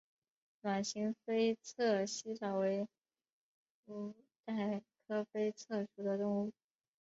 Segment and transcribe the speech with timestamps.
[0.63, 2.87] 卵形菲策吸虫为
[3.85, 6.53] 腹袋科菲策属的动物。